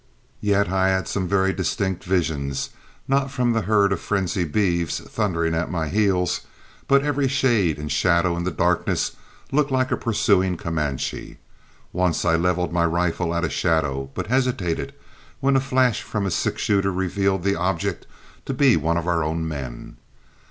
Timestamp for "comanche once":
10.57-12.25